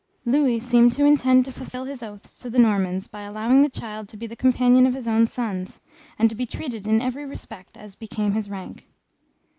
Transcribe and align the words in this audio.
Louis 0.25 0.59
seemed 0.59 0.93
to 0.93 1.05
intend 1.05 1.45
to 1.45 1.51
fulfil 1.51 1.85
his 1.85 2.01
oaths 2.01 2.39
to 2.39 2.49
the 2.49 2.57
Normans 2.57 3.07
by 3.07 3.21
allowing 3.21 3.61
the 3.61 3.69
child 3.69 4.09
to 4.09 4.17
be 4.17 4.25
the 4.25 4.35
companion 4.35 4.87
of 4.87 4.95
his 4.95 5.07
own 5.07 5.27
sons, 5.27 5.79
and 6.17 6.27
to 6.27 6.35
be 6.35 6.47
treated 6.47 6.87
in 6.87 7.03
every 7.03 7.23
respect 7.23 7.77
as 7.77 7.95
became 7.95 8.31
his 8.31 8.49
rank. 8.49 8.87